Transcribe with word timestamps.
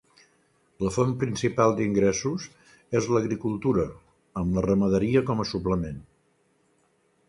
La 0.85 0.93
font 0.95 1.11
principal 1.23 1.75
d'ingressos 1.81 2.47
és 3.01 3.11
l'agricultura, 3.13 3.87
amb 4.43 4.59
la 4.59 4.67
ramaderia 4.71 5.27
com 5.33 5.45
a 5.45 5.51
suplement. 5.55 6.07